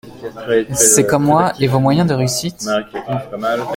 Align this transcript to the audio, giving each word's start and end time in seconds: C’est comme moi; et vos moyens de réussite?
C’est 0.73 1.05
comme 1.05 1.25
moi; 1.25 1.53
et 1.59 1.67
vos 1.67 1.79
moyens 1.79 2.07
de 2.09 2.15
réussite? 2.15 2.67